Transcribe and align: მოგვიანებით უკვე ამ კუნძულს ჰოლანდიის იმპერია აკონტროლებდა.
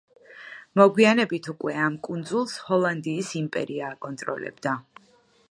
მოგვიანებით 0.79 1.49
უკვე 1.53 1.75
ამ 1.89 1.99
კუნძულს 2.07 2.57
ჰოლანდიის 2.71 3.31
იმპერია 3.43 3.93
აკონტროლებდა. 3.95 4.77